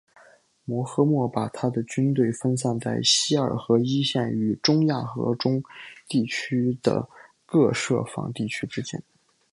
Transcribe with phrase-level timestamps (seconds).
[0.65, 5.61] 摩诃末把他的军队分散在锡尔河一线与中亚河中
[6.07, 7.07] 地区的
[7.45, 9.03] 各设防地区之间。